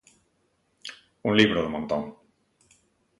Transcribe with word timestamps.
Un 1.27 1.33
libro 1.39 1.59
do 1.61 1.73
montón. 1.75 2.01